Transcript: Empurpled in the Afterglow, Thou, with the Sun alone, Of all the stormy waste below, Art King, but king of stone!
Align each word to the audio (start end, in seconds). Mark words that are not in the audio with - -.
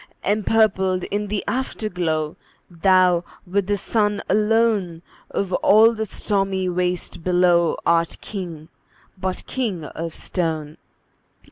Empurpled 0.23 1.03
in 1.11 1.27
the 1.27 1.43
Afterglow, 1.47 2.35
Thou, 2.71 3.23
with 3.45 3.67
the 3.67 3.77
Sun 3.77 4.23
alone, 4.27 5.03
Of 5.29 5.53
all 5.53 5.93
the 5.93 6.05
stormy 6.07 6.67
waste 6.67 7.23
below, 7.23 7.77
Art 7.85 8.17
King, 8.19 8.69
but 9.15 9.45
king 9.45 9.83
of 9.83 10.15
stone! 10.15 10.77